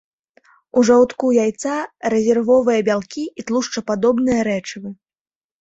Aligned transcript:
У 0.79 0.83
жаўтку 0.87 1.25
яйца 1.43 1.75
рэзервовыя 2.13 2.87
бялкі 2.89 3.23
і 3.43 3.47
тлушчападобныя 3.51 4.39
рэчывы. 4.53 4.89